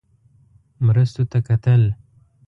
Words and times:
مرستو 0.85 1.23
ته 1.31 1.39
کتل. 1.47 1.81